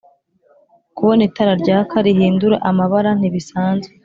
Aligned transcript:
kubona 0.95 1.21
itara 1.29 1.53
ryaka 1.61 1.95
rihindura 2.05 2.57
amabara 2.69 3.09
ntibisanzwe. 3.17 3.93